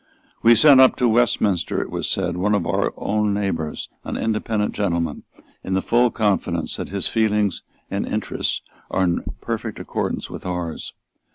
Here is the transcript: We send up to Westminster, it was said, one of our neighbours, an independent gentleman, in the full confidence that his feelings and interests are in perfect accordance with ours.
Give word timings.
We 0.41 0.55
send 0.55 0.81
up 0.81 0.95
to 0.95 1.07
Westminster, 1.07 1.79
it 1.79 1.91
was 1.91 2.09
said, 2.09 2.35
one 2.35 2.55
of 2.55 2.65
our 2.65 2.91
neighbours, 3.23 3.87
an 4.03 4.17
independent 4.17 4.73
gentleman, 4.73 5.25
in 5.63 5.75
the 5.75 5.81
full 5.83 6.09
confidence 6.09 6.77
that 6.77 6.89
his 6.89 7.05
feelings 7.07 7.61
and 7.91 8.03
interests 8.07 8.63
are 8.89 9.03
in 9.03 9.23
perfect 9.41 9.79
accordance 9.79 10.27
with 10.27 10.43
ours. 10.43 10.93